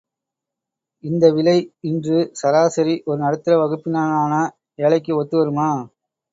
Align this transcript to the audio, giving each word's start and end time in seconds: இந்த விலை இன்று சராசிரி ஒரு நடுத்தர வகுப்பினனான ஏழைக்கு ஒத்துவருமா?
இந்த 1.03 1.25
விலை 1.31 1.55
இன்று 1.81 2.17
சராசிரி 2.41 2.95
ஒரு 3.05 3.19
நடுத்தர 3.21 3.53
வகுப்பினனான 3.57 4.33
ஏழைக்கு 4.79 5.13
ஒத்துவருமா? 5.21 5.71